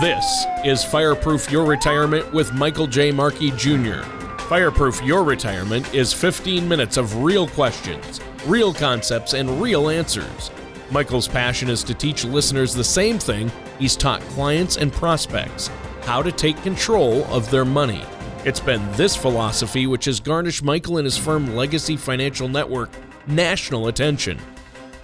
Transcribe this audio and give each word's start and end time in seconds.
This 0.00 0.46
is 0.64 0.82
Fireproof 0.82 1.52
Your 1.52 1.66
Retirement 1.66 2.32
with 2.32 2.54
Michael 2.54 2.86
J. 2.86 3.12
Markey 3.12 3.50
Jr. 3.50 4.00
Fireproof 4.48 5.02
Your 5.02 5.22
Retirement 5.22 5.92
is 5.92 6.10
15 6.10 6.66
minutes 6.66 6.96
of 6.96 7.22
real 7.22 7.46
questions, 7.48 8.18
real 8.46 8.72
concepts, 8.72 9.34
and 9.34 9.60
real 9.60 9.90
answers. 9.90 10.50
Michael's 10.90 11.28
passion 11.28 11.68
is 11.68 11.84
to 11.84 11.92
teach 11.92 12.24
listeners 12.24 12.72
the 12.72 12.82
same 12.82 13.18
thing 13.18 13.52
he's 13.78 13.94
taught 13.94 14.22
clients 14.22 14.78
and 14.78 14.90
prospects 14.90 15.68
how 16.04 16.22
to 16.22 16.32
take 16.32 16.56
control 16.62 17.24
of 17.24 17.50
their 17.50 17.66
money. 17.66 18.02
It's 18.46 18.58
been 18.58 18.90
this 18.92 19.14
philosophy 19.14 19.86
which 19.86 20.06
has 20.06 20.18
garnished 20.18 20.64
Michael 20.64 20.96
and 20.96 21.04
his 21.04 21.18
firm 21.18 21.54
Legacy 21.54 21.98
Financial 21.98 22.48
Network 22.48 22.88
national 23.26 23.88
attention. 23.88 24.38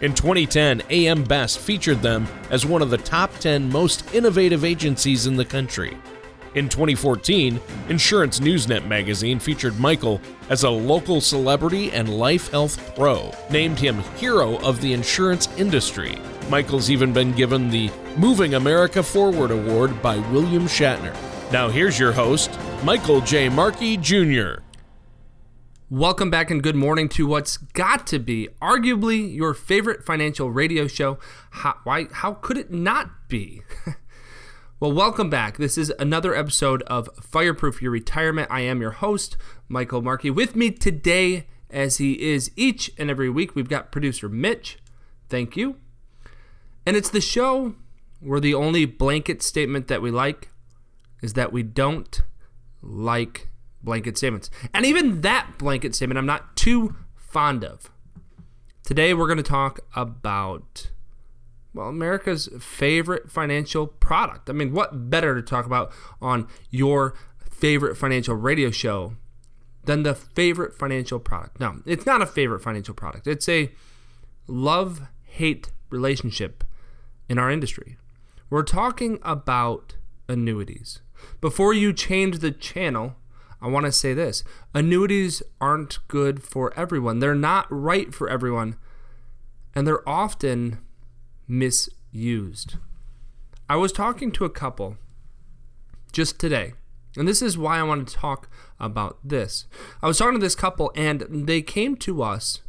In 0.03 0.13
2010, 0.13 0.83
AM 0.91 1.25
Best 1.25 1.59
featured 1.59 2.03
them 2.03 2.27
as 2.51 2.67
one 2.67 2.83
of 2.83 2.91
the 2.91 2.99
top 2.99 3.33
10 3.39 3.73
most 3.73 4.15
innovative 4.15 4.63
agencies 4.63 5.27
in 5.27 5.37
the 5.37 5.45
country. 5.45 5.97
In 6.55 6.69
2014, 6.69 7.59
Insurance 7.89 8.41
Newsnet 8.41 8.87
magazine 8.87 9.39
featured 9.39 9.81
Michael 9.81 10.21
as 10.51 10.65
a 10.65 10.71
local 10.71 11.23
celebrity 11.23 11.91
and 11.93 12.19
life 12.19 12.51
health 12.51 12.95
pro, 12.95 13.33
named 13.51 13.79
him 13.79 14.01
Hero 14.17 14.59
of 14.59 14.83
the 14.83 14.93
Insurance 14.93 15.49
Industry. 15.57 16.19
Michael's 16.51 16.91
even 16.91 17.15
been 17.15 17.33
given 17.33 17.71
the 17.71 17.91
Moving 18.19 18.55
America 18.55 19.03
Forward 19.03 19.51
Award 19.51 20.03
by 20.03 20.19
William 20.31 20.67
Shatner. 20.67 21.17
Now 21.51 21.71
here's 21.71 21.99
your 21.99 22.13
host, 22.13 22.51
Michael 22.85 23.23
J. 23.23 23.49
Markey 23.49 23.97
Jr. 23.97 24.66
Welcome 25.89 26.31
back 26.31 26.51
and 26.51 26.65
good 26.65 26.75
morning 26.75 27.09
to 27.11 27.29
what's 27.29 27.59
got 27.59 28.09
to 28.09 28.19
be 28.19 28.49
arguably 28.61 29.33
your 29.33 29.55
favorite 29.55 30.05
financial 30.05 30.51
radio 30.51 30.89
show. 30.89 31.21
How, 31.51 31.77
why, 31.85 32.09
how 32.11 32.33
could 32.35 32.59
it 32.59 32.73
not 32.73 33.29
be? 33.29 33.63
well, 34.81 34.91
welcome 34.91 35.31
back. 35.31 35.59
This 35.59 35.79
is 35.79 35.93
another 36.01 36.35
episode 36.35 36.83
of 36.89 37.09
Fireproof 37.23 37.81
Your 37.81 37.93
Retirement. 37.93 38.51
I 38.51 38.63
am 38.63 38.81
your 38.81 38.91
host, 38.91 39.37
Michael 39.69 40.03
Markey. 40.03 40.29
With 40.29 40.57
me 40.57 40.73
today, 40.73 41.47
as 41.71 41.99
he 41.99 42.15
is 42.15 42.51
each 42.57 42.91
and 42.99 43.09
every 43.09 43.31
week, 43.31 43.55
we've 43.55 43.69
got 43.69 43.93
producer 43.93 44.29
Mitch. 44.29 44.79
Thank 45.29 45.57
you. 45.57 45.77
And 46.85 46.97
it's 46.97 47.11
the 47.11 47.21
show 47.21 47.77
where 48.19 48.41
the 48.41 48.55
only 48.55 48.87
blanket 48.87 49.41
statement 49.41 49.87
that 49.87 50.03
we 50.03 50.11
like 50.11 50.51
is 51.23 51.35
that 51.35 51.53
we 51.53 51.63
don't 51.63 52.23
like 52.83 53.51
blanket 53.83 54.19
statements. 54.19 54.51
And 54.75 54.85
even 54.85 55.21
that 55.23 55.59
blanket 55.59 55.95
statement, 55.95 56.19
I'm 56.19 56.27
not 56.27 56.57
too 56.57 56.97
fond 57.17 57.65
of. 57.65 57.91
Today, 58.83 59.15
we're 59.15 59.27
going 59.27 59.37
to 59.37 59.43
talk 59.43 59.81
about, 59.95 60.91
well, 61.75 61.89
America's 61.89 62.49
favorite 62.61 63.31
financial 63.31 63.87
product. 63.87 64.49
I 64.49 64.53
mean, 64.53 64.73
what 64.73 65.11
better 65.11 65.35
to 65.35 65.43
talk 65.43 65.67
about 65.67 65.93
on 66.21 66.49
your 66.71 67.15
favorite 67.51 67.97
financial 67.97 68.35
radio 68.35 68.71
show 68.71 69.15
than 69.85 70.03
the 70.03 70.15
favorite 70.15 70.75
financial 70.75 71.19
product? 71.19 71.59
No, 71.59 71.81
it's 71.85 72.07
not 72.07 72.23
a 72.23 72.27
favorite 72.27 72.61
financial 72.61 72.95
product, 72.95 73.27
it's 73.27 73.49
a 73.49 73.73
love 74.47 75.03
hate 75.25 75.71
relationship 75.91 76.65
in 77.29 77.39
our 77.39 77.51
industry. 77.51 77.97
We're 78.51 78.63
talking 78.63 79.19
about 79.23 79.97
annuities. 80.29 81.01
Before 81.41 81.73
you 81.73 81.93
change 81.93 82.39
the 82.39 82.53
channel, 82.53 83.17
I 83.61 83.69
want 83.69 83.87
to 83.87 83.93
say 83.93 84.15
this 84.15 84.45
annuities 84.75 85.43
aren't 85.61 86.07
good 86.09 86.43
for 86.43 86.73
everyone. 86.79 87.21
They're 87.21 87.35
not 87.35 87.67
right 87.71 88.15
for 88.15 88.29
everyone, 88.29 88.77
and 89.75 89.87
they're 89.87 90.09
often 90.09 90.79
misused. 91.49 92.77
I 93.69 93.77
was 93.77 93.93
talking 93.93 94.31
to 94.33 94.45
a 94.45 94.51
couple 94.51 94.97
just 96.13 96.39
today, 96.39 96.75
and 97.17 97.27
this 97.27 97.43
is 97.43 97.59
why 97.59 97.79
I 97.79 97.83
want 97.83 98.09
to 98.09 98.15
talk 98.15 98.49
about 98.79 99.19
this. 99.25 99.67
I 100.03 100.07
was 100.07 100.19
talking 100.19 100.35
to 100.35 100.45
this 100.45 100.55
couple, 100.55 100.93
and 100.95 101.47
they 101.47 101.63
came 101.63 101.97
to 101.97 102.23
us 102.23 102.61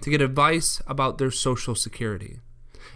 to 0.00 0.10
get 0.10 0.20
advice 0.20 0.82
about 0.86 1.18
their 1.18 1.30
Social 1.30 1.74
Security. 1.74 2.40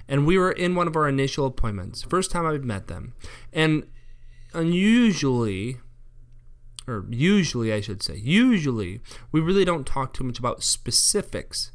And 0.09 0.27
we 0.27 0.39
were 0.39 0.53
in 0.53 0.75
one 0.75 0.87
of 0.87 0.97
our 0.97 1.09
initial 1.09 1.47
appointments, 1.47 2.03
first 2.03 2.31
time 2.31 2.47
I've 2.47 2.65
met 2.65 2.89
them. 2.89 3.15
And 3.53 3.87
unusually, 4.53 5.79
or 6.89 7.07
usually 7.11 7.73
I 7.73 7.81
should 7.81 8.03
say, 8.03 8.17
usually 8.17 9.01
we 9.31 9.41
really 9.41 9.65
don't 9.65 9.87
talk 9.87 10.13
too 10.13 10.25
much 10.25 10.39
about 10.39 10.63
specifics 10.63 11.73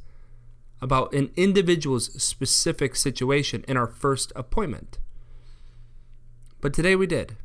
about 0.83 1.13
an 1.13 1.31
individual's 1.37 2.21
specific 2.21 2.93
situation 2.93 3.63
in 3.69 3.77
our 3.77 3.87
first 3.87 4.33
appointment. 4.35 4.99
But 6.59 6.73
today 6.73 6.93
we 6.97 7.07
did. 7.07 7.37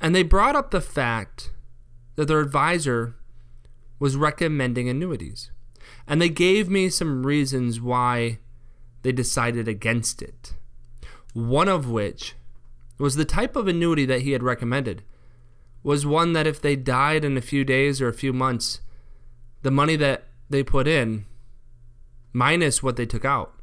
And 0.00 0.14
they 0.14 0.22
brought 0.22 0.54
up 0.54 0.70
the 0.70 0.80
fact 0.80 1.50
that 2.14 2.26
their 2.26 2.38
advisor 2.38 3.16
was 3.98 4.14
recommending 4.14 4.88
annuities. 4.88 5.50
And 6.06 6.22
they 6.22 6.28
gave 6.28 6.68
me 6.68 6.88
some 6.88 7.26
reasons 7.26 7.80
why 7.80 8.38
they 9.02 9.10
decided 9.10 9.66
against 9.66 10.22
it. 10.22 10.54
One 11.34 11.66
of 11.68 11.90
which 11.90 12.36
was 12.98 13.16
the 13.16 13.24
type 13.24 13.56
of 13.56 13.66
annuity 13.66 14.04
that 14.06 14.22
he 14.22 14.32
had 14.32 14.44
recommended 14.44 15.02
was 15.82 16.06
one 16.06 16.32
that 16.32 16.46
if 16.46 16.60
they 16.60 16.76
died 16.76 17.24
in 17.24 17.36
a 17.36 17.42
few 17.42 17.64
days 17.64 18.00
or 18.00 18.08
a 18.08 18.14
few 18.14 18.32
months, 18.32 18.80
the 19.62 19.70
money 19.70 19.96
that 19.96 20.24
they 20.50 20.62
put 20.62 20.86
in, 20.86 21.26
minus 22.32 22.82
what 22.82 22.96
they 22.96 23.06
took 23.06 23.24
out, 23.24 23.54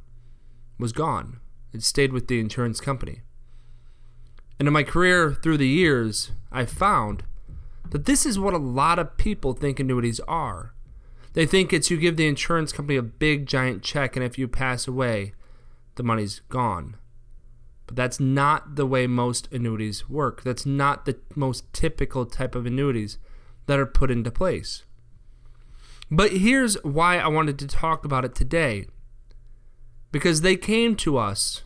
was 0.80 0.92
gone. 0.92 1.40
It 1.74 1.84
stayed 1.84 2.14
with 2.14 2.28
the 2.28 2.40
insurance 2.40 2.80
company. 2.80 3.22
And 4.60 4.68
in 4.68 4.74
my 4.74 4.84
career 4.84 5.34
through 5.34 5.58
the 5.58 5.68
years, 5.68 6.32
I've 6.52 6.72
found 6.72 7.24
that 7.92 8.06
this 8.06 8.26
is 8.26 8.40
what 8.40 8.54
a 8.54 8.58
lot 8.58 9.00
of 9.00 9.18
people 9.18 9.54
think 9.54 9.80
annuities 9.80 10.20
are. 10.22 10.74
They 11.34 11.46
think 11.46 11.74
it's 11.74 11.92
you 11.92 11.98
give 11.98 12.16
the 12.16 12.28
insurance 12.28 12.72
company 12.72 12.98
a 12.98 13.04
big 13.04 13.46
giant 13.46 13.84
check, 13.84 14.16
and 14.16 14.24
if 14.24 14.38
you 14.38 14.48
pass 14.48 14.88
away, 14.88 15.34
the 15.96 16.04
money's 16.04 16.40
gone. 16.50 16.96
But 17.88 17.96
that's 17.96 18.20
not 18.20 18.76
the 18.76 18.86
way 18.86 19.08
most 19.08 19.52
annuities 19.52 20.10
work. 20.10 20.44
That's 20.44 20.66
not 20.66 21.06
the 21.06 21.18
most 21.36 21.72
typical 21.74 22.26
type 22.26 22.56
of 22.56 22.66
annuities 22.66 23.18
that 23.68 23.80
are 23.80 23.86
put 23.86 24.12
into 24.12 24.32
place. 24.32 24.84
But 26.10 26.32
here's 26.32 26.76
why 26.84 27.18
I 27.18 27.28
wanted 27.28 27.60
to 27.60 27.68
talk 27.68 28.06
about 28.06 28.26
it 28.26 28.36
today. 28.36 28.88
Because 30.12 30.42
they 30.42 30.56
came 30.56 30.96
to 30.98 31.18
us, 31.18 31.64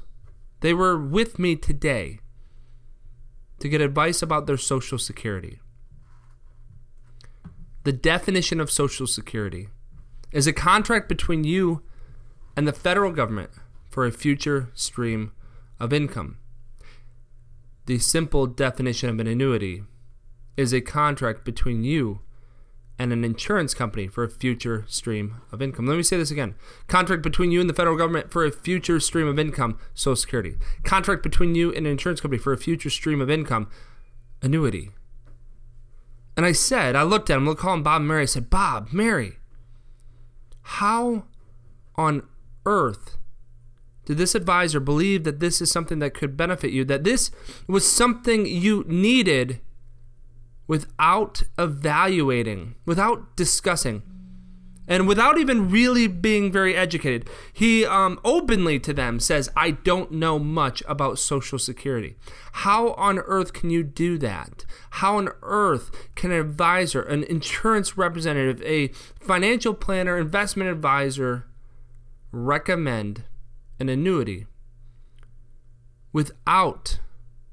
they 0.61 0.73
were 0.73 0.97
with 0.97 1.39
me 1.39 1.55
today 1.55 2.19
to 3.59 3.69
get 3.69 3.81
advice 3.81 4.21
about 4.21 4.47
their 4.47 4.57
Social 4.57 4.97
Security. 4.97 5.59
The 7.83 7.91
definition 7.91 8.59
of 8.59 8.71
Social 8.71 9.07
Security 9.07 9.69
is 10.31 10.47
a 10.47 10.53
contract 10.53 11.09
between 11.09 11.43
you 11.43 11.81
and 12.55 12.67
the 12.67 12.73
federal 12.73 13.11
government 13.11 13.51
for 13.89 14.05
a 14.05 14.11
future 14.11 14.69
stream 14.73 15.31
of 15.79 15.93
income. 15.93 16.37
The 17.85 17.99
simple 17.99 18.45
definition 18.45 19.09
of 19.09 19.19
an 19.19 19.27
annuity 19.27 19.83
is 20.57 20.73
a 20.73 20.81
contract 20.81 21.43
between 21.45 21.83
you 21.83 22.19
and 22.99 23.13
an 23.13 23.23
insurance 23.23 23.73
company 23.73 24.07
for 24.07 24.25
a 24.25 24.29
future 24.29 24.83
stream 24.87 25.41
of 25.53 25.61
income. 25.61 25.87
Let 25.87 25.95
me 25.95 26.03
say 26.03 26.17
this 26.17 26.31
again. 26.31 26.55
Contract 26.87 27.23
between 27.23 27.49
you 27.49 27.61
and 27.61 27.69
the 27.69 27.73
federal 27.73 27.95
government 27.95 28.29
for 28.29 28.45
a 28.45 28.51
future 28.51 28.99
stream 28.99 29.25
of 29.25 29.39
income, 29.39 29.79
Social 29.93 30.17
Security. 30.17 30.57
Contract 30.83 31.23
between 31.23 31.55
you 31.55 31.69
and 31.69 31.85
an 31.85 31.93
insurance 31.93 32.19
company 32.19 32.41
for 32.41 32.51
a 32.51 32.57
future 32.57 32.89
stream 32.89 33.21
of 33.21 33.29
income, 33.29 33.69
annuity. 34.41 34.91
And 36.35 36.45
I 36.45 36.51
said, 36.51 36.95
I 36.95 37.03
looked 37.03 37.29
at 37.29 37.37
him, 37.37 37.45
we'll 37.45 37.55
call 37.55 37.73
him 37.73 37.83
Bob 37.83 38.01
and 38.01 38.07
Mary. 38.07 38.23
I 38.23 38.25
said, 38.25 38.49
Bob, 38.49 38.89
Mary, 38.91 39.37
how 40.61 41.23
on 41.95 42.23
earth 42.65 43.17
did 44.09 44.17
this 44.17 44.33
advisor 44.33 44.79
believe 44.79 45.23
that 45.23 45.39
this 45.39 45.61
is 45.61 45.69
something 45.69 45.99
that 45.99 46.15
could 46.15 46.35
benefit 46.35 46.71
you, 46.71 46.83
that 46.85 47.03
this 47.03 47.29
was 47.67 47.87
something 47.87 48.47
you 48.47 48.83
needed 48.87 49.61
without 50.65 51.43
evaluating, 51.59 52.73
without 52.87 53.35
discussing, 53.35 54.01
and 54.87 55.07
without 55.07 55.37
even 55.37 55.69
really 55.69 56.07
being 56.07 56.51
very 56.51 56.75
educated? 56.75 57.29
He 57.53 57.85
um, 57.85 58.19
openly 58.23 58.79
to 58.79 58.93
them 58.93 59.19
says, 59.19 59.47
I 59.55 59.69
don't 59.69 60.11
know 60.11 60.39
much 60.39 60.81
about 60.87 61.19
Social 61.19 61.59
Security. 61.59 62.15
How 62.53 62.93
on 62.93 63.19
earth 63.19 63.53
can 63.53 63.69
you 63.69 63.83
do 63.83 64.17
that? 64.17 64.65
How 64.89 65.17
on 65.17 65.29
earth 65.43 65.91
can 66.15 66.31
an 66.31 66.39
advisor, 66.39 67.03
an 67.03 67.25
insurance 67.25 67.95
representative, 67.95 68.59
a 68.65 68.87
financial 69.23 69.75
planner, 69.75 70.17
investment 70.17 70.71
advisor 70.71 71.45
recommend? 72.31 73.25
An 73.79 73.89
annuity 73.89 74.45
without 76.11 76.99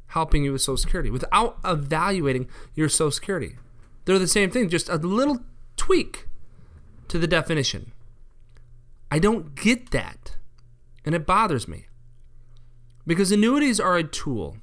helping 0.08 0.44
you 0.44 0.52
with 0.52 0.62
Social 0.62 0.76
Security, 0.76 1.11
without 1.11 1.58
evaluating 1.64 2.49
your 2.75 2.88
Social 2.88 3.11
Security. 3.11 3.56
They're 4.05 4.19
the 4.19 4.26
same 4.26 4.50
thing, 4.50 4.69
just 4.69 4.88
a 4.88 4.96
little 4.96 5.40
tweak 5.76 6.26
to 7.08 7.19
the 7.19 7.26
definition. 7.26 7.93
I 9.11 9.19
don't 9.19 9.55
get 9.55 9.90
that, 9.90 10.37
and 11.05 11.14
it 11.14 11.26
bothers 11.26 11.69
me. 11.69 11.87
Because 13.06 13.31
annuities 13.31 13.78
are 13.78 13.96
a 13.96 14.02
tool. 14.02 14.56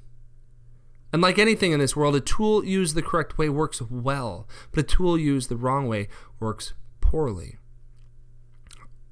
And 1.14 1.22
like 1.22 1.38
anything 1.38 1.72
in 1.72 1.80
this 1.80 1.96
world, 1.96 2.16
a 2.16 2.20
tool 2.20 2.66
used 2.66 2.96
the 2.96 3.02
correct 3.02 3.38
way 3.38 3.48
works 3.48 3.82
well, 3.82 4.48
but 4.72 4.80
a 4.80 4.88
tool 4.88 5.18
used 5.18 5.48
the 5.48 5.56
wrong 5.56 5.88
way 5.88 6.08
works 6.40 6.74
poorly. 7.00 7.58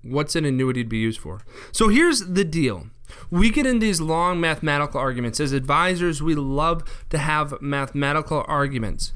What's 0.04 0.36
an 0.36 0.46
annuity 0.46 0.84
to 0.84 0.90
be 0.90 0.98
used 0.98 1.20
for? 1.20 1.42
So 1.72 1.88
here's 1.88 2.22
the 2.22 2.44
deal. 2.44 2.88
We 3.30 3.50
get 3.50 3.66
in 3.66 3.80
these 3.80 4.02
long 4.02 4.40
mathematical 4.40 5.00
arguments. 5.00 5.40
As 5.40 5.52
advisors, 5.54 6.22
we 6.22 6.36
love 6.36 6.84
to 7.10 7.18
have 7.18 7.62
mathematical 7.62 8.46
arguments. 8.48 9.14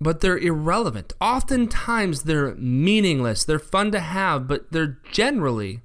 But 0.00 0.20
they're 0.20 0.38
irrelevant. 0.38 1.14
Oftentimes, 1.20 2.22
they're 2.24 2.54
meaningless. 2.56 3.44
They're 3.44 3.58
fun 3.58 3.90
to 3.92 4.00
have, 4.00 4.46
but 4.46 4.70
they're 4.70 4.98
generally 5.10 5.80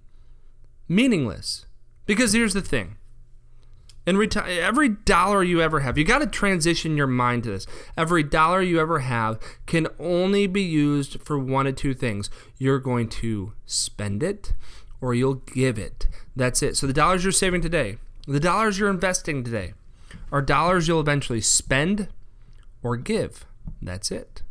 meaningless. 0.90 1.66
Because 2.06 2.34
here's 2.34 2.54
the 2.54 2.62
thing 2.62 2.98
in 4.06 4.16
reti- 4.16 4.58
every 4.58 4.90
dollar 4.90 5.44
you 5.44 5.62
ever 5.62 5.82
have, 5.82 5.98
you 5.98 6.04
got 6.04 6.20
to 6.20 6.28
transition 6.28 6.98
your 6.98 7.08
mind 7.08 7.44
to 7.44 7.52
this. 7.52 7.68
Every 7.96 8.24
dollar 8.24 8.62
you 8.62 8.80
ever 8.80 9.00
have 9.00 9.40
can 9.66 9.88
only 10.00 10.48
be 10.48 10.62
used 10.62 11.22
for 11.22 11.38
one 11.38 11.68
of 11.68 11.76
two 11.76 11.94
things. 11.94 12.30
You're 12.58 12.80
going 12.80 13.10
to 13.10 13.54
spend 13.66 14.24
it 14.24 14.54
or 15.00 15.14
you'll 15.14 15.36
give 15.36 15.78
it. 15.78 16.08
That's 16.36 16.64
it. 16.64 16.78
So 16.78 16.88
the 16.88 16.94
dollars 16.94 17.24
you're 17.24 17.32
saving 17.32 17.62
today, 17.62 17.98
the 18.28 18.40
dollars 18.40 18.80
you're 18.80 18.90
investing 18.90 19.44
today, 19.44 19.74
are 20.32 20.42
dollars 20.42 20.88
you'll 20.88 21.00
eventually 21.00 21.42
spend 21.42 22.08
or 22.82 22.98
give. 22.98 23.46
That's 23.82 24.12
it. 24.12 24.42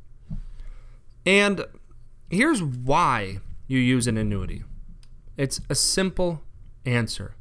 And 1.26 1.64
here's 2.31 2.62
why 2.62 3.38
you 3.67 3.79
use 3.79 4.06
an 4.06 4.17
annuity 4.17 4.64
it's 5.37 5.61
a 5.70 5.75
simple 5.75 6.43
answer. 6.85 7.35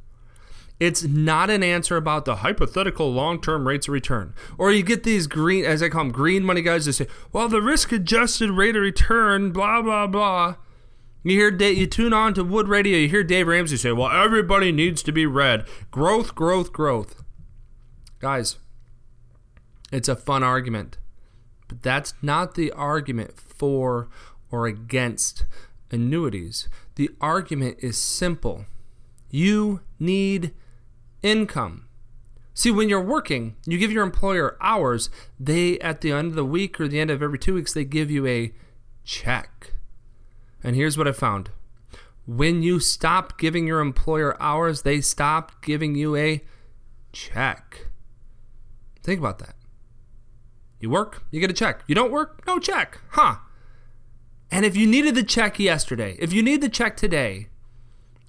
It's 0.80 1.04
not 1.04 1.50
an 1.50 1.62
answer 1.62 1.98
about 1.98 2.24
the 2.24 2.36
hypothetical 2.36 3.12
long 3.12 3.40
term 3.40 3.68
rates 3.68 3.86
of 3.86 3.92
return. 3.92 4.34
Or 4.56 4.72
you 4.72 4.82
get 4.82 5.04
these 5.04 5.26
green, 5.26 5.66
as 5.66 5.82
I 5.82 5.90
call 5.90 6.04
them, 6.04 6.12
green 6.12 6.42
money 6.42 6.62
guys 6.62 6.86
that 6.86 6.94
say, 6.94 7.06
well, 7.32 7.48
the 7.48 7.60
risk 7.60 7.92
adjusted 7.92 8.50
rate 8.50 8.74
of 8.74 8.82
return, 8.82 9.52
blah, 9.52 9.82
blah, 9.82 10.06
blah. 10.06 10.56
You 11.22 11.32
hear 11.32 11.54
you 11.54 11.86
tune 11.86 12.14
on 12.14 12.32
to 12.32 12.42
Wood 12.42 12.66
Radio, 12.66 12.96
you 12.96 13.08
hear 13.08 13.22
Dave 13.22 13.46
Ramsey 13.46 13.76
say, 13.76 13.92
well, 13.92 14.10
everybody 14.10 14.72
needs 14.72 15.02
to 15.02 15.12
be 15.12 15.26
red. 15.26 15.66
Growth, 15.90 16.34
growth, 16.34 16.72
growth. 16.72 17.22
Guys, 18.18 18.56
it's 19.92 20.08
a 20.08 20.16
fun 20.16 20.42
argument. 20.42 20.96
But 21.68 21.82
that's 21.82 22.14
not 22.22 22.54
the 22.54 22.72
argument 22.72 23.38
for 23.38 24.08
or 24.50 24.66
against 24.66 25.44
annuities. 25.90 26.68
The 26.94 27.10
argument 27.20 27.76
is 27.80 27.98
simple. 27.98 28.64
You 29.30 29.82
need 29.98 30.52
income. 31.22 31.86
See, 32.54 32.70
when 32.70 32.88
you're 32.88 33.00
working, 33.00 33.56
you 33.66 33.78
give 33.78 33.92
your 33.92 34.04
employer 34.04 34.56
hours. 34.60 35.08
They, 35.38 35.78
at 35.80 36.00
the 36.00 36.12
end 36.12 36.28
of 36.28 36.34
the 36.34 36.44
week 36.44 36.80
or 36.80 36.88
the 36.88 37.00
end 37.00 37.10
of 37.10 37.22
every 37.22 37.38
two 37.38 37.54
weeks, 37.54 37.72
they 37.72 37.84
give 37.84 38.10
you 38.10 38.26
a 38.26 38.52
check. 39.04 39.74
And 40.62 40.76
here's 40.76 40.98
what 40.98 41.08
I 41.08 41.12
found 41.12 41.50
when 42.26 42.62
you 42.62 42.78
stop 42.78 43.38
giving 43.38 43.66
your 43.66 43.80
employer 43.80 44.40
hours, 44.40 44.82
they 44.82 45.00
stop 45.00 45.62
giving 45.62 45.94
you 45.94 46.14
a 46.16 46.42
check. 47.12 47.86
Think 49.02 49.18
about 49.18 49.38
that. 49.38 49.54
You 50.78 50.90
work, 50.90 51.24
you 51.30 51.40
get 51.40 51.50
a 51.50 51.54
check. 51.54 51.82
You 51.86 51.94
don't 51.94 52.12
work, 52.12 52.46
no 52.46 52.58
check. 52.58 53.00
Huh. 53.10 53.36
And 54.50 54.64
if 54.64 54.76
you 54.76 54.86
needed 54.86 55.14
the 55.14 55.22
check 55.22 55.58
yesterday, 55.58 56.16
if 56.18 56.32
you 56.32 56.42
need 56.42 56.60
the 56.60 56.68
check 56.68 56.96
today, 56.96 57.48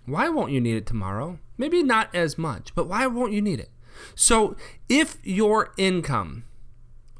why 0.06 0.30
won't 0.30 0.52
you 0.52 0.62
need 0.62 0.78
it 0.78 0.86
tomorrow? 0.86 1.40
Maybe 1.62 1.84
not 1.84 2.10
as 2.16 2.40
much, 2.40 2.74
but 2.74 2.88
why 2.88 3.06
won't 3.06 3.34
you 3.34 3.42
need 3.42 3.60
it? 3.60 3.70
So, 4.16 4.56
if 4.90 5.18
your 5.24 5.76
income 5.78 6.44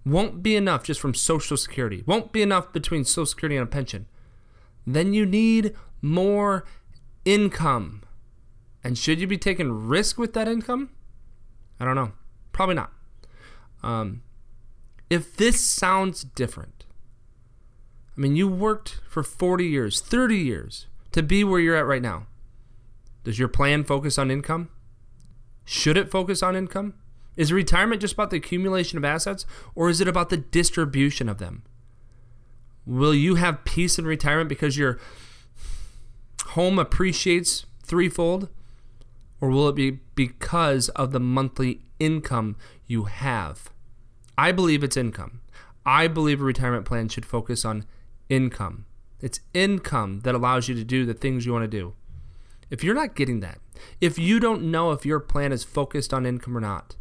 won't 0.04 0.42
be 0.42 0.56
enough 0.56 0.84
just 0.84 1.00
from 1.00 1.14
Social 1.14 1.56
Security, 1.56 2.04
won't 2.08 2.32
be 2.32 2.42
enough 2.42 2.74
between 2.74 3.06
Social 3.06 3.28
Security 3.28 3.56
and 3.56 3.68
a 3.68 3.72
pension, 3.72 4.08
then 4.88 5.14
you 5.14 5.28
need 5.28 5.76
more 6.02 6.66
income. 7.24 8.02
And 8.84 8.98
should 8.98 9.22
you 9.22 9.28
be 9.28 9.38
taking 9.38 9.88
risk 9.88 10.18
with 10.18 10.34
that 10.34 10.48
income? 10.48 10.90
I 11.80 11.86
don't 11.86 11.94
know. 11.94 12.14
Probably 12.52 12.74
not. 12.74 12.92
Um, 13.84 14.24
if 15.08 15.38
this 15.38 15.62
sounds 15.62 16.24
different, 16.24 16.86
I 18.18 18.22
mean, 18.22 18.36
you 18.36 18.48
worked 18.48 19.02
for 19.08 19.22
40 19.22 19.68
years, 19.68 20.02
30 20.02 20.36
years 20.36 20.88
to 21.12 21.22
be 21.22 21.44
where 21.44 21.60
you're 21.60 21.76
at 21.76 21.86
right 21.86 22.02
now. 22.02 22.26
Does 23.24 23.40
your 23.40 23.48
plan 23.48 23.84
focus 23.84 24.18
on 24.18 24.32
income? 24.32 24.70
Should 25.66 25.98
it 25.98 26.12
focus 26.12 26.42
on 26.42 26.56
income? 26.56 26.96
Is 27.38 27.54
retirement 27.54 28.02
just 28.02 28.14
about 28.14 28.30
the 28.30 28.38
accumulation 28.38 28.98
of 28.98 29.06
assets 29.06 29.46
or 29.76 29.90
is 29.90 30.02
it 30.02 30.08
about 30.08 30.30
the 30.30 30.38
distribution 30.38 31.30
of 31.30 31.38
them? 31.38 31.64
Will 32.86 33.14
you 33.14 33.36
have 33.36 33.64
peace 33.64 33.98
in 34.00 34.06
retirement 34.06 34.50
because 34.50 34.78
your 34.78 35.00
home 36.48 36.80
appreciates 36.80 37.66
threefold? 37.84 38.50
Or 39.40 39.50
will 39.50 39.70
it 39.70 39.76
be 39.76 40.00
because 40.14 40.90
of 40.90 41.12
the 41.12 41.20
monthly 41.20 41.82
income 42.00 42.58
you 42.86 43.06
have? 43.06 43.70
I 44.38 44.52
believe 44.52 44.84
it's 44.84 44.98
income. 44.98 45.42
I 45.86 46.08
believe 46.08 46.42
a 46.42 46.44
retirement 46.44 46.86
plan 46.86 47.10
should 47.10 47.26
focus 47.26 47.66
on 47.66 47.86
income. 48.30 48.86
It's 49.20 49.40
income 49.54 50.22
that 50.22 50.36
allows 50.36 50.68
you 50.68 50.76
to 50.76 50.84
do 50.84 51.06
the 51.06 51.14
things 51.14 51.46
you 51.46 51.54
want 51.54 51.64
to 51.64 51.68
do. 51.68 51.94
If 52.72 52.86
you're 52.86 52.96
not 52.96 53.16
getting 53.16 53.42
that, 53.42 53.60
if 54.00 54.18
you 54.18 54.40
don't 54.40 54.64
know 54.64 54.92
if 54.92 55.06
your 55.06 55.20
plan 55.20 55.52
is 55.52 55.66
focused 55.66 56.14
on 56.14 56.26
income 56.26 56.58
or 56.58 56.62
not, 56.62 56.96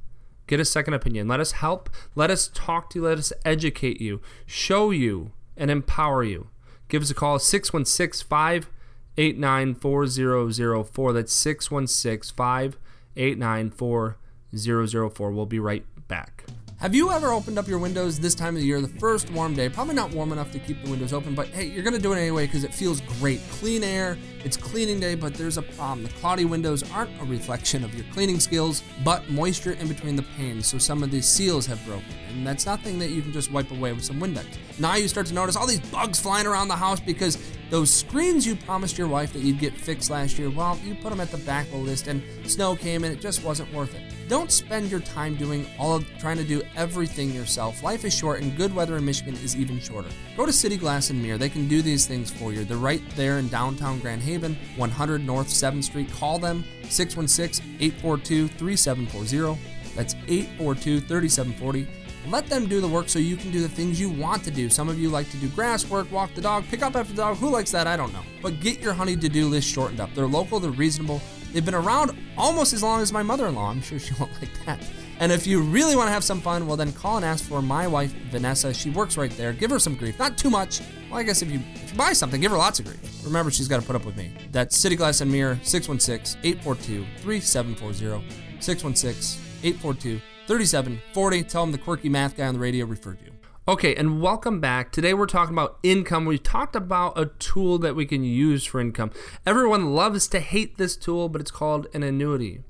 get 0.49 0.59
a 0.59 0.65
second 0.65 0.95
opinion. 0.95 1.29
Let 1.29 1.39
us 1.39 1.53
help. 1.53 1.89
Let 2.17 2.29
us 2.29 2.51
talk 2.53 2.91
to 2.91 2.99
you. 2.99 3.05
Let 3.05 3.19
us 3.19 3.33
educate 3.45 4.01
you, 4.01 4.21
show 4.45 4.91
you, 4.91 5.31
and 5.57 5.71
empower 5.71 6.25
you. 6.25 6.49
Give 6.89 7.03
us 7.03 7.11
a 7.11 7.15
call 7.15 7.39
616 7.39 8.27
589 8.29 9.75
4004. 9.77 11.13
That's 11.13 11.33
616 11.33 12.35
589 12.37 13.71
4004. 13.71 15.31
We'll 15.31 15.47
be 15.47 15.61
right 15.61 15.85
back. 16.09 16.45
Have 16.81 16.95
you 16.95 17.11
ever 17.11 17.31
opened 17.31 17.59
up 17.59 17.69
your 17.69 17.79
windows 17.79 18.19
this 18.19 18.35
time 18.35 18.57
of 18.57 18.63
the 18.63 18.67
year, 18.67 18.81
the 18.81 18.89
first 18.89 19.31
warm 19.33 19.53
day? 19.53 19.69
Probably 19.69 19.95
not 19.95 20.15
warm 20.15 20.33
enough 20.33 20.51
to 20.53 20.59
keep 20.59 20.83
the 20.83 20.91
windows 20.91 21.13
open, 21.13 21.35
but 21.35 21.49
hey, 21.49 21.67
you're 21.67 21.83
gonna 21.83 21.99
do 21.99 22.15
it 22.15 22.19
anyway 22.19 22.47
because 22.47 22.65
it 22.65 22.73
feels 22.73 23.03
great. 23.19 23.39
Clean 23.51 23.85
air, 23.85 24.17
it's 24.47 24.57
cleaning 24.57 24.99
day, 24.99 25.15
but 25.15 25.35
there's 25.35 25.59
a 25.59 25.63
problem. 25.63 26.05
The 26.05 26.13
cloudy 26.15 26.47
windows 26.47 26.91
aren't 26.91 27.11
a 27.21 27.25
reflection 27.27 27.85
of 27.85 27.95
your 27.95 28.07
cleaning 28.15 28.41
skills, 28.41 28.83
but 29.05 29.29
moisture 29.29 29.73
in 29.73 29.89
between 29.89 30.17
the 30.17 30.23
panes, 30.39 30.69
so 30.69 30.79
some 30.79 31.03
of 31.03 31.11
these 31.11 31.27
seals 31.27 31.67
have 31.67 31.85
broken. 31.85 32.07
And 32.31 32.47
that's 32.47 32.65
nothing 32.65 32.99
that 33.01 33.11
you 33.11 33.21
can 33.21 33.35
just 33.35 33.53
wipe 33.53 33.71
away 33.71 33.93
with 33.93 34.07
some 34.07 34.19
Windex. 34.19 34.47
Now 34.79 34.95
you 34.95 35.07
start 35.07 35.27
to 35.27 35.35
notice 35.35 35.57
all 35.57 35.67
these 35.67 35.81
bugs 35.81 36.19
flying 36.19 36.47
around 36.47 36.69
the 36.69 36.77
house 36.77 36.99
because 36.99 37.37
those 37.69 37.93
screens 37.93 38.47
you 38.47 38.57
promised 38.57 38.97
your 38.97 39.07
wife 39.07 39.35
that 39.35 39.43
you'd 39.43 39.59
get 39.59 39.75
fixed 39.75 40.09
last 40.09 40.39
year, 40.39 40.49
well, 40.49 40.79
you 40.83 40.95
put 40.95 41.11
them 41.11 41.21
at 41.21 41.31
the 41.31 41.37
back 41.39 41.67
of 41.67 41.73
the 41.73 41.79
list 41.79 42.07
and 42.07 42.23
snow 42.47 42.75
came 42.75 43.05
and 43.05 43.13
it 43.13 43.21
just 43.21 43.45
wasn't 43.45 43.71
worth 43.75 43.95
it. 43.95 44.10
Don't 44.31 44.51
spend 44.53 44.91
your 44.93 45.01
time 45.01 45.35
doing 45.35 45.67
all 45.77 45.97
of 45.97 46.07
trying 46.21 46.37
to 46.37 46.45
do 46.45 46.63
everything 46.77 47.33
yourself. 47.33 47.83
Life 47.83 48.05
is 48.05 48.17
short 48.17 48.41
and 48.41 48.57
good 48.57 48.73
weather 48.73 48.97
in 48.97 49.05
Michigan 49.05 49.35
is 49.35 49.57
even 49.57 49.81
shorter. 49.81 50.09
Go 50.37 50.47
to 50.47 50.53
City 50.53 50.77
Glass 50.77 51.11
and 51.11 51.21
Mirror. 51.21 51.39
They 51.39 51.49
can 51.49 51.67
do 51.67 51.83
these 51.83 52.07
things 52.07 52.31
for 52.31 52.53
you. 52.53 52.65
They're 52.65 52.77
right 52.77 53.03
there 53.17 53.41
in 53.41 53.49
downtown 53.49 53.99
Grand 53.99 54.23
Haven, 54.23 54.57
100 54.77 55.27
North 55.27 55.49
7th 55.49 55.83
Street. 55.83 56.13
Call 56.13 56.39
them 56.39 56.63
616-842-3740. 56.85 59.59
That's 59.97 60.15
842-3740. 60.15 61.89
Let 62.29 62.47
them 62.47 62.69
do 62.69 62.81
the 62.81 62.87
work 62.87 63.09
so 63.09 63.19
you 63.19 63.37
can 63.37 63.51
do 63.51 63.63
the 63.63 63.69
things 63.69 63.99
you 63.99 64.11
want 64.11 64.45
to 64.45 64.53
do. 64.53 64.71
Some 64.71 64.89
of 64.89 64.97
you 64.97 65.09
like 65.09 65.29
to 65.33 65.39
do 65.39 65.49
grass 65.49 65.91
work, 65.91 66.13
walk 66.13 66.33
the 66.35 66.41
dog, 66.41 66.63
pick 66.71 66.83
up 66.83 66.95
after 66.95 67.13
the 67.13 67.23
dog. 67.23 67.37
Who 67.39 67.51
likes 67.51 67.73
that? 67.73 67.89
I 67.89 67.97
don't 67.97 68.13
know. 68.13 68.23
But 68.43 68.61
get 68.61 68.81
your 68.81 68.93
honey 68.93 69.17
to 69.17 69.29
do 69.29 69.49
list 69.49 69.69
shortened 69.69 69.99
up. 69.99 70.15
They're 70.15 70.29
local, 70.29 70.61
they're 70.61 70.71
reasonable, 70.71 71.21
They've 71.53 71.65
been 71.65 71.75
around 71.75 72.17
almost 72.37 72.73
as 72.73 72.83
long 72.83 73.01
as 73.01 73.13
my 73.13 73.23
mother 73.23 73.47
in 73.47 73.55
law. 73.55 73.71
I'm 73.71 73.83
sure 73.83 73.99
she 73.99 74.15
won't 74.19 74.33
like 74.41 74.51
that. 74.67 74.81
And 75.19 75.31
if 75.31 75.47
you 75.47 75.61
really 75.61 75.97
want 75.97 76.09
to 76.09 76.13
have 76.13 76.25
some 76.25 76.41
fun, 76.41 76.67
well, 76.67 76.77
then 76.77 76.93
call 76.93 77.17
and 77.17 77.27
ask 77.27 77.45
for 77.45 77.61
my 77.61 77.87
wife, 77.87 78.11
Vanessa. 78.31 78.73
She 78.73 78.89
works 78.89 79.19
right 79.19 79.31
there. 79.33 79.53
Give 79.53 79.71
her 79.71 79.79
some 79.79 79.95
grief. 79.95 80.19
Not 80.19 80.39
too 80.39 80.49
much. 80.49 80.81
Well, 81.11 81.19
I 81.19 81.25
guess 81.25 81.43
if 81.43 81.51
you, 81.51 81.61
if 81.75 81.93
you 81.93 81.99
buy 81.99 82.15
something, 82.15 82.41
give 82.41 82.51
her 82.53 82.57
lots 82.57 82.79
of 82.79 82.87
grief. 82.87 83.01
Remember, 83.25 83.51
she's 83.51 83.69
got 83.69 83.81
to 83.81 83.87
put 83.87 83.97
up 83.97 84.07
with 84.07 84.17
me. 84.17 84.33
That's 84.51 84.77
City 84.79 84.97
Glass 84.97 85.21
and 85.21 85.31
Mirror, 85.31 85.59
616 85.63 86.41
842 86.43 87.05
3740. 87.21 88.25
616 88.61 89.43
842 89.63 90.21
3740. 90.47 91.43
Tell 91.45 91.63
them 91.65 91.73
the 91.73 91.79
quirky 91.79 92.09
math 92.09 92.37
guy 92.37 92.47
on 92.47 92.55
the 92.55 92.61
radio 92.61 92.87
referred 92.87 93.19
you. 93.23 93.30
Okay, 93.69 93.95
and 93.95 94.23
welcome 94.23 94.59
back. 94.59 94.91
Today 94.91 95.13
we're 95.13 95.27
talking 95.27 95.55
about 95.55 95.79
income. 95.83 96.25
We've 96.25 96.43
talked 96.43 96.75
about 96.75 97.19
a 97.19 97.27
tool 97.27 97.77
that 97.81 97.95
we 97.95 98.07
can 98.07 98.25
use 98.25 98.65
for 98.65 98.81
income. 98.81 99.11
Everyone 99.45 99.95
loves 99.95 100.27
to 100.29 100.41
hate 100.41 100.79
this 100.79 100.97
tool, 100.97 101.29
but 101.29 101.43
it's 101.43 101.51
called 101.51 101.87
an 101.93 102.03
annuity. 102.03 102.63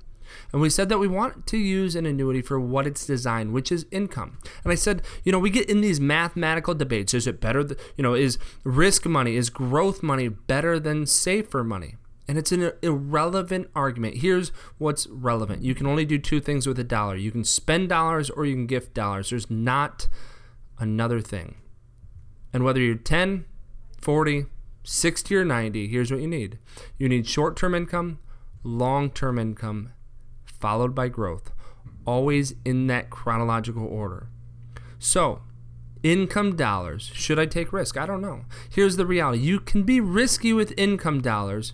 And 0.51 0.61
we 0.61 0.69
said 0.69 0.89
that 0.89 0.97
we 0.97 1.07
want 1.07 1.47
to 1.47 1.57
use 1.57 1.95
an 1.95 2.05
annuity 2.05 2.41
for 2.41 2.59
what 2.59 2.85
it's 2.85 3.05
designed, 3.05 3.53
which 3.53 3.71
is 3.71 3.85
income. 3.89 4.37
And 4.65 4.71
I 4.73 4.75
said, 4.75 5.01
you 5.23 5.31
know, 5.31 5.39
we 5.39 5.49
get 5.49 5.69
in 5.69 5.79
these 5.79 6.01
mathematical 6.01 6.75
debates. 6.75 7.13
Is 7.13 7.25
it 7.25 7.39
better, 7.39 7.63
th- 7.63 7.79
you 7.95 8.03
know, 8.03 8.13
is 8.13 8.37
risk 8.65 9.05
money, 9.05 9.37
is 9.37 9.49
growth 9.49 10.03
money 10.03 10.27
better 10.27 10.77
than 10.77 11.05
safer 11.05 11.63
money? 11.63 11.95
And 12.27 12.37
it's 12.37 12.51
an 12.51 12.73
irrelevant 12.81 13.69
argument. 13.73 14.17
Here's 14.17 14.49
what's 14.77 15.07
relevant 15.07 15.63
you 15.63 15.73
can 15.73 15.87
only 15.87 16.03
do 16.03 16.17
two 16.17 16.41
things 16.41 16.67
with 16.67 16.77
a 16.79 16.83
dollar 16.83 17.15
you 17.15 17.31
can 17.31 17.45
spend 17.45 17.89
dollars 17.89 18.29
or 18.29 18.45
you 18.45 18.55
can 18.55 18.67
gift 18.67 18.93
dollars. 18.93 19.29
There's 19.29 19.49
not 19.49 20.09
another 20.81 21.21
thing. 21.21 21.55
And 22.53 22.63
whether 22.63 22.79
you're 22.79 22.95
10, 22.95 23.45
40, 23.99 24.45
60, 24.83 25.35
or 25.35 25.45
90, 25.45 25.87
here's 25.87 26.11
what 26.11 26.21
you 26.21 26.27
need 26.27 26.57
you 26.97 27.07
need 27.07 27.27
short 27.27 27.55
term 27.55 27.73
income, 27.73 28.19
long 28.63 29.09
term 29.09 29.37
income, 29.39 29.93
followed 30.45 30.93
by 30.93 31.07
growth, 31.07 31.51
always 32.05 32.55
in 32.65 32.87
that 32.87 33.09
chronological 33.09 33.85
order. 33.85 34.27
So, 34.99 35.41
income 36.03 36.55
dollars. 36.55 37.11
Should 37.13 37.39
I 37.39 37.45
take 37.45 37.73
risk? 37.73 37.97
I 37.97 38.05
don't 38.05 38.21
know. 38.21 38.45
Here's 38.69 38.97
the 38.97 39.05
reality 39.05 39.39
you 39.39 39.59
can 39.59 39.83
be 39.83 39.99
risky 39.99 40.53
with 40.53 40.73
income 40.77 41.21
dollars 41.21 41.73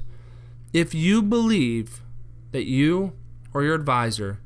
if 0.74 0.94
you 0.94 1.22
believe 1.22 2.02
that 2.52 2.66
you 2.66 3.14
or 3.54 3.64
your 3.64 3.76
advisor 3.76 4.40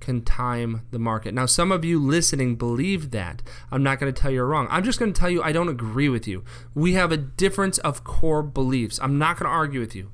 can 0.00 0.22
time 0.22 0.86
the 0.90 0.98
market. 0.98 1.34
Now, 1.34 1.46
some 1.46 1.70
of 1.70 1.84
you 1.84 1.98
listening 2.00 2.56
believe 2.56 3.10
that. 3.10 3.42
I'm 3.70 3.82
not 3.82 4.00
going 4.00 4.12
to 4.12 4.20
tell 4.20 4.30
you 4.30 4.36
you're 4.36 4.46
wrong. 4.46 4.66
I'm 4.70 4.84
just 4.84 4.98
going 4.98 5.12
to 5.12 5.18
tell 5.18 5.30
you 5.30 5.42
I 5.42 5.52
don't 5.52 5.68
agree 5.68 6.08
with 6.08 6.26
you. 6.26 6.44
We 6.74 6.94
have 6.94 7.12
a 7.12 7.16
difference 7.16 7.78
of 7.78 8.04
core 8.04 8.42
beliefs. 8.42 8.98
I'm 9.02 9.18
not 9.18 9.38
going 9.38 9.48
to 9.48 9.54
argue 9.54 9.80
with 9.80 9.94
you. 9.94 10.10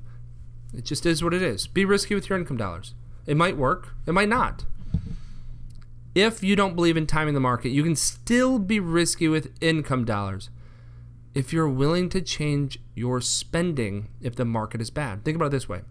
It 0.73 0.83
just 0.85 1.05
is 1.05 1.23
what 1.23 1.33
it 1.33 1.41
is. 1.41 1.67
Be 1.67 1.85
risky 1.85 2.13
with 2.13 2.29
your 2.29 2.37
income 2.37 2.57
dollars. 2.57 2.93
It 3.25 3.37
might 3.37 3.57
work, 3.57 3.89
it 4.05 4.13
might 4.13 4.29
not. 4.29 4.65
If 6.15 6.43
you 6.43 6.55
don't 6.55 6.75
believe 6.75 6.97
in 6.97 7.05
timing 7.05 7.35
the 7.35 7.39
market, 7.39 7.69
you 7.69 7.83
can 7.83 7.95
still 7.95 8.57
be 8.57 8.79
risky 8.79 9.27
with 9.27 9.51
income 9.61 10.03
dollars 10.03 10.49
if 11.35 11.53
you're 11.53 11.69
willing 11.69 12.09
to 12.09 12.21
change 12.21 12.79
your 12.95 13.21
spending 13.21 14.09
if 14.21 14.35
the 14.35 14.45
market 14.45 14.81
is 14.81 14.89
bad. 14.89 15.23
Think 15.23 15.35
about 15.35 15.47
it 15.47 15.51
this 15.51 15.69
way. 15.69 15.81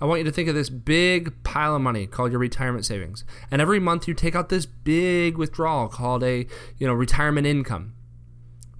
I 0.00 0.06
want 0.06 0.18
you 0.18 0.24
to 0.24 0.32
think 0.32 0.48
of 0.48 0.54
this 0.54 0.70
big 0.70 1.42
pile 1.44 1.76
of 1.76 1.82
money 1.82 2.06
called 2.06 2.30
your 2.30 2.40
retirement 2.40 2.84
savings. 2.84 3.24
And 3.50 3.62
every 3.62 3.78
month 3.78 4.08
you 4.08 4.14
take 4.14 4.34
out 4.34 4.48
this 4.48 4.66
big 4.66 5.38
withdrawal 5.38 5.88
called 5.88 6.22
a, 6.22 6.46
you 6.78 6.86
know, 6.86 6.94
retirement 6.94 7.46
income. 7.46 7.94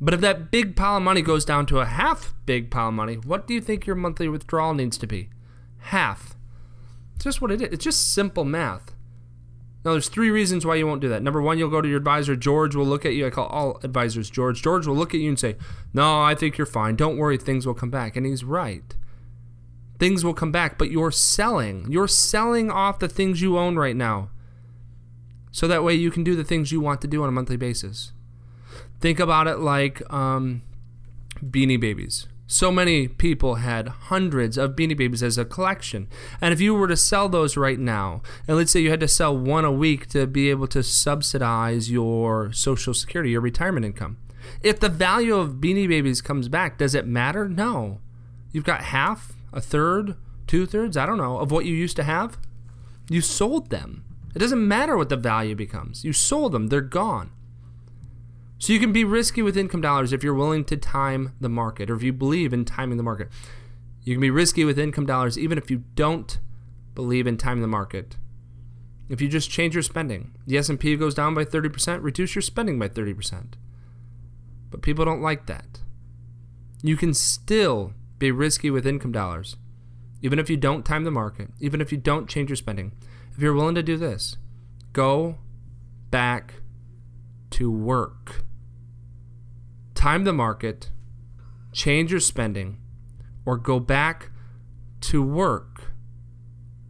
But 0.00 0.14
if 0.14 0.21
that 0.21 0.50
big 0.50 0.76
pile 0.76 0.99
of 0.99 1.02
money 1.02 1.23
goes 1.23 1.44
down 1.44 1.66
to 1.66 1.80
a 1.80 1.87
half 1.87 2.35
big 2.47 2.71
pile 2.71 2.88
of 2.88 2.94
money, 2.94 3.14
what 3.14 3.47
do 3.47 3.54
you 3.54 3.61
think 3.61 3.87
your 3.87 3.97
monthly 3.97 4.28
withdrawal 4.28 4.75
needs 4.75 4.99
to 4.99 5.06
be? 5.06 5.30
Half. 5.78 6.37
It's 7.14 7.25
just 7.25 7.40
what 7.40 7.50
it 7.50 7.62
is. 7.62 7.68
It's 7.73 7.85
just 7.85 8.12
simple 8.12 8.44
math. 8.44 8.94
Now, 9.85 9.92
there's 9.92 10.09
three 10.09 10.30
reasons 10.30 10.64
why 10.64 10.76
you 10.76 10.87
won't 10.87 11.02
do 11.02 11.11
that. 11.11 11.23
Number 11.23 11.42
one, 11.42 11.59
you'll 11.59 11.68
go 11.68 11.83
to 11.83 11.88
your 11.88 11.99
advisor. 11.99 12.37
George 12.37 12.75
will 12.75 12.87
look 12.87 13.04
at 13.04 13.14
you. 13.14 13.26
I 13.26 13.30
call 13.30 13.47
all 13.47 13.80
advisors 13.83 14.30
George. 14.30 14.62
George 14.62 14.87
will 14.87 14.97
look 14.97 15.12
at 15.12 15.21
you 15.21 15.28
and 15.28 15.38
say, 15.38 15.56
No, 15.92 16.23
I 16.23 16.35
think 16.35 16.56
you're 16.56 16.66
fine. 16.66 16.97
Don't 16.97 17.18
worry, 17.18 17.37
things 17.37 17.66
will 17.66 17.75
come 17.75 17.90
back. 17.90 18.16
And 18.16 18.25
he's 18.25 18.44
right. 18.44 18.97
Things 19.98 20.24
will 20.24 20.34
come 20.34 20.52
back, 20.52 20.78
but 20.78 20.90
you're 20.90 21.10
selling. 21.10 21.86
You're 21.90 22.08
selling 22.08 22.70
off 22.70 22.98
the 22.98 23.08
things 23.08 23.40
you 23.40 23.58
own 23.58 23.76
right 23.76 23.96
now. 23.96 24.30
So 25.52 25.68
that 25.68 25.84
way 25.84 25.94
you 25.94 26.10
can 26.10 26.24
do 26.24 26.34
the 26.34 26.44
things 26.44 26.72
you 26.72 26.80
want 26.80 27.00
to 27.02 27.06
do 27.06 27.22
on 27.22 27.28
a 27.28 27.32
monthly 27.32 27.56
basis. 27.56 28.12
Think 29.00 29.20
about 29.20 29.46
it 29.46 29.58
like 29.58 30.02
um, 30.12 30.62
beanie 31.42 31.80
babies. 31.80 32.26
So 32.46 32.70
many 32.70 33.08
people 33.08 33.56
had 33.56 33.88
hundreds 33.88 34.58
of 34.58 34.72
Beanie 34.72 34.96
Babies 34.96 35.22
as 35.22 35.38
a 35.38 35.46
collection. 35.46 36.08
And 36.42 36.52
if 36.52 36.60
you 36.60 36.74
were 36.74 36.88
to 36.88 36.96
sell 36.96 37.28
those 37.28 37.56
right 37.56 37.78
now, 37.78 38.20
and 38.46 38.56
let's 38.56 38.70
say 38.70 38.80
you 38.80 38.90
had 38.90 39.00
to 39.00 39.08
sell 39.08 39.36
one 39.36 39.64
a 39.64 39.72
week 39.72 40.08
to 40.08 40.26
be 40.26 40.50
able 40.50 40.66
to 40.68 40.82
subsidize 40.82 41.90
your 41.90 42.52
Social 42.52 42.92
Security, 42.92 43.30
your 43.30 43.40
retirement 43.40 43.86
income, 43.86 44.18
if 44.62 44.78
the 44.78 44.90
value 44.90 45.34
of 45.34 45.54
Beanie 45.54 45.88
Babies 45.88 46.20
comes 46.20 46.50
back, 46.50 46.76
does 46.76 46.94
it 46.94 47.06
matter? 47.06 47.48
No. 47.48 48.00
You've 48.52 48.64
got 48.64 48.82
half, 48.82 49.32
a 49.54 49.61
third, 49.61 50.16
two 50.46 50.66
thirds, 50.66 50.96
I 50.96 51.06
don't 51.06 51.16
know, 51.16 51.38
of 51.38 51.50
what 51.50 51.64
you 51.64 51.75
used 51.75 51.96
to 51.96 52.02
have. 52.02 52.37
You 53.08 53.23
sold 53.23 53.70
them. 53.70 54.04
It 54.34 54.40
doesn't 54.40 54.66
matter 54.66 54.96
what 54.96 55.08
the 55.08 55.16
value 55.16 55.54
becomes. 55.54 56.04
You 56.04 56.12
sold 56.12 56.52
them, 56.52 56.66
they're 56.66 56.80
gone. 56.80 57.30
So 58.58 58.73
you 58.73 58.80
can 58.80 58.92
be 58.92 59.04
risky 59.04 59.42
with 59.42 59.56
income 59.56 59.80
dollars 59.80 60.12
if 60.12 60.25
you're 60.25 60.34
willing 60.34 60.64
to 60.66 60.76
time 60.76 61.34
the 61.40 61.49
market 61.49 61.88
or 61.88 61.94
if 61.94 62.02
you 62.02 62.12
believe 62.12 62.52
in 62.52 62.64
timing 62.64 62.96
the 62.96 63.02
market. 63.02 63.28
You 64.02 64.14
can 64.14 64.20
be 64.20 64.30
risky 64.30 64.64
with 64.64 64.78
income 64.78 65.06
dollars 65.06 65.38
even 65.38 65.56
if 65.56 65.70
you 65.70 65.84
don't 65.94 66.38
believe 66.94 67.26
in 67.26 67.37
timing 67.37 67.62
the 67.62 67.68
market. 67.68 68.16
If 69.08 69.20
you 69.20 69.28
just 69.28 69.50
change 69.50 69.75
your 69.75 69.82
spending, 69.82 70.34
the 70.46 70.56
S&P 70.56 70.96
goes 70.96 71.14
down 71.14 71.34
by 71.34 71.44
30%, 71.44 72.02
reduce 72.02 72.34
your 72.34 72.42
spending 72.42 72.78
by 72.78 72.88
30%. 72.88 73.52
But 74.70 74.82
people 74.82 75.04
don't 75.04 75.23
like 75.23 75.46
that. 75.46 75.80
You 76.82 76.96
can 76.96 77.12
still 77.12 77.92
be 78.18 78.30
risky 78.30 78.71
with 78.71 78.87
income 78.87 79.12
dollars 79.12 79.56
even 80.25 80.38
if 80.38 80.49
you 80.49 80.56
don't 80.56 80.87
time 80.87 81.04
the 81.04 81.11
market, 81.11 81.50
even 81.61 81.83
if 81.83 81.92
you 81.92 81.99
don't 81.99 82.30
change 82.30 82.49
your 82.49 82.56
spending. 82.56 82.92
If 83.37 83.42
you're 83.42 83.52
willing 83.52 83.75
to 83.75 83.83
do 83.83 83.99
this, 83.99 84.38
go 84.94 85.37
back 86.11 86.62
to 87.50 87.71
work. 87.71 88.42
Time 89.94 90.25
the 90.25 90.33
market, 90.33 90.88
change 91.73 92.11
your 92.11 92.21
spending, 92.21 92.78
or 93.44 93.59
go 93.59 93.78
back 93.78 94.30
to 95.02 95.23
work. 95.23 95.92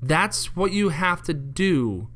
That's 0.00 0.54
what 0.54 0.71
you 0.71 0.90
have 0.90 1.21
to 1.25 1.35
do 1.35 2.11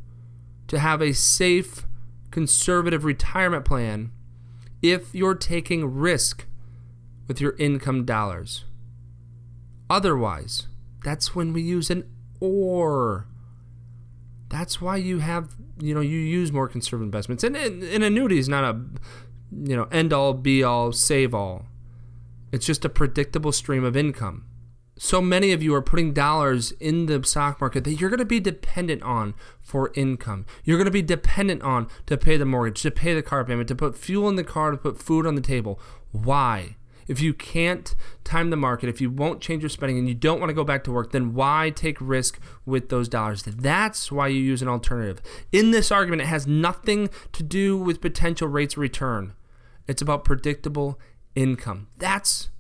to 0.69 0.79
have 0.79 1.03
a 1.03 1.13
safe, 1.13 1.85
conservative 2.31 3.05
retirement 3.05 3.65
plan 3.65 4.13
if 4.83 5.13
you're 5.13 5.35
taking 5.35 5.85
risk 5.85 6.47
with 7.27 7.41
your 7.41 7.57
income 7.57 8.05
dollars. 8.05 8.65
Otherwise, 9.91 10.67
that's 11.05 11.35
when 11.35 11.53
we 11.53 11.63
use 11.63 11.91
an 11.91 12.09
or. 12.41 13.27
That's 14.49 14.81
why 14.81 14.97
you 14.97 15.19
have, 15.19 15.55
you 15.79 15.95
know, 15.95 16.01
you 16.01 16.19
use 16.19 16.51
more 16.53 16.69
conservative 16.69 17.07
investments. 17.07 17.45
And, 17.45 17.57
and 17.57 18.03
annuity 18.03 18.39
is 18.39 18.49
not 18.49 18.65
a, 18.65 18.81
you 19.53 19.77
know, 19.77 19.85
end 19.93 20.13
all, 20.13 20.33
be 20.33 20.63
all, 20.63 20.93
save 20.93 21.35
all. 21.35 21.67
It's 22.51 22.65
just 22.65 22.85
a 22.85 22.89
predictable 22.89 23.53
stream 23.53 23.85
of 23.85 23.97
income. 23.97 24.47
So 24.97 25.21
many 25.21 25.53
of 25.53 25.63
you 25.63 25.75
are 25.75 25.83
putting 25.83 26.13
dollars 26.13 26.73
in 26.81 27.07
the 27.07 27.23
stock 27.23 27.61
market 27.61 27.85
that 27.85 27.95
you're 27.95 28.11
going 28.11 28.19
to 28.19 28.25
be 28.25 28.41
dependent 28.41 29.03
on 29.03 29.35
for 29.61 29.93
income. 29.95 30.45
You're 30.65 30.79
going 30.79 30.87
to 30.87 30.91
be 30.91 31.03
dependent 31.03 31.63
on 31.63 31.87
to 32.07 32.17
pay 32.17 32.37
the 32.37 32.45
mortgage, 32.45 32.83
to 32.83 32.91
pay 32.91 33.15
the 33.15 33.23
car 33.23 33.45
payment, 33.45 33.69
to 33.69 33.77
put 33.77 33.97
fuel 33.97 34.29
in 34.29 34.35
the 34.35 34.43
car, 34.43 34.73
to 34.73 34.77
put 34.77 35.01
food 35.01 35.25
on 35.25 35.37
the 35.37 35.41
table. 35.41 35.79
Why? 36.11 36.78
If 37.09 37.21
you 37.23 37.33
can't 37.33 37.97
time 38.23 38.51
the 38.51 38.57
market, 38.57 38.89
if 38.89 39.01
you 39.01 39.11
won't 39.11 39.41
change 39.41 39.63
your 39.63 39.71
spending 39.71 39.99
and 39.99 40.07
you 40.07 40.15
don't 40.15 40.39
want 40.39 40.51
to 40.51 40.55
go 40.55 40.63
back 40.63 40.85
to 40.85 40.93
work, 40.93 41.13
then 41.13 41.35
why 41.35 41.73
take 41.75 41.97
risk 42.01 42.39
with 42.67 42.91
those 42.91 43.09
dollars? 43.09 43.43
That's 43.43 44.13
why 44.13 44.29
you 44.29 44.41
use 44.41 44.61
an 44.61 44.69
alternative. 44.69 45.23
In 45.51 45.71
this 45.71 45.91
argument, 45.91 46.23
it 46.23 46.27
has 46.27 46.47
nothing 46.47 47.09
to 47.33 47.43
do 47.43 47.79
with 47.79 48.03
potential 48.03 48.47
rates 48.47 48.75
of 48.75 48.79
return. 48.79 49.33
It's 49.87 50.03
about 50.03 50.25
predictable 50.25 51.01
income. 51.35 51.89
That's 51.97 52.51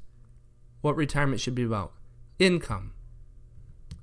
what 0.80 0.96
retirement 0.96 1.40
should 1.40 1.54
be 1.54 1.64
about. 1.64 1.92
Income. 2.38 2.94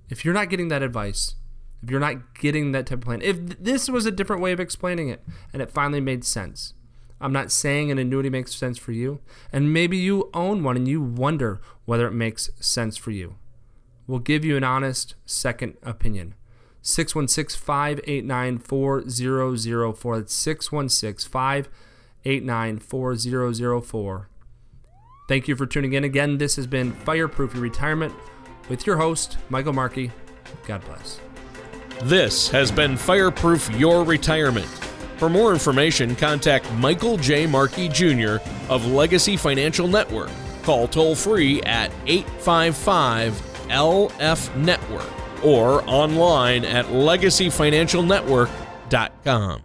If 0.10 0.24
you're 0.24 0.34
not 0.34 0.50
getting 0.50 0.68
that 0.68 0.84
advice, 0.84 1.36
if 1.82 1.90
you're 1.90 2.00
not 2.00 2.36
getting 2.36 2.72
that 2.72 2.86
type 2.86 3.00
of 3.00 3.06
plan, 3.06 3.22
if 3.22 3.64
this 3.64 3.90
was 3.90 4.06
a 4.06 4.12
different 4.12 4.42
way 4.42 4.52
of 4.52 4.60
explaining 4.60 5.10
it 5.10 5.24
and 5.52 5.62
it 5.62 5.72
finally 5.72 6.02
made 6.02 6.24
sense, 6.24 6.74
I'm 7.26 7.34
not 7.34 7.52
saying 7.52 7.90
an 7.90 7.98
annuity 7.98 8.30
makes 8.30 8.54
sense 8.54 8.78
for 8.78 8.92
you. 8.92 9.20
And 9.52 9.74
maybe 9.74 9.98
you 9.98 10.30
own 10.36 10.62
one 10.62 10.78
and 10.78 10.88
you 10.88 11.02
wonder 11.02 11.60
whether 11.86 12.08
it 12.08 12.12
makes 12.12 12.52
sense 12.60 12.98
for 12.98 13.10
you. 13.10 13.38
We'll 14.06 14.20
give 14.20 14.46
you 14.46 14.56
an 14.58 14.64
honest 14.64 15.16
second 15.26 15.76
opinion. 15.82 16.36
616 16.84 17.60
589 17.60 18.60
4004. 18.60 20.18
That's 20.20 20.34
616 20.36 21.28
589 21.28 22.78
4004. 22.78 24.30
Thank 25.28 25.48
you 25.48 25.56
for 25.56 25.66
tuning 25.66 25.94
in 25.94 26.04
again. 26.04 26.38
This 26.38 26.56
has 26.58 26.68
been 26.68 26.92
Fireproof 26.92 27.56
Your 27.56 27.64
Retirement 27.64 28.14
with 28.70 28.86
your 28.86 28.98
host, 28.98 29.40
Michael 29.50 29.74
Markey. 29.74 30.12
God 30.68 30.86
bless. 30.86 31.20
This 32.04 32.50
has 32.50 32.72
been 32.72 32.96
Fireproof 32.96 33.72
Your 33.72 34.04
Retirement. 34.04 34.70
For 35.18 35.30
more 35.30 35.54
information, 35.54 36.16
contact 36.16 36.72
Michael 36.74 37.18
J. 37.18 37.48
Markey 37.48 37.90
Jr. 37.90 38.38
of 38.70 38.86
Legacy 38.86 39.36
Financial 39.38 39.88
Network. 39.88 40.30
Call 40.64 40.88
toll 40.88 41.16
free 41.16 41.62
at 41.64 41.92
855 42.06 43.34
LF 43.70 44.56
Network 44.56 45.10
or 45.44 45.84
online 45.88 46.64
at 46.66 46.86
legacyfinancialnetwork.com. 46.88 49.65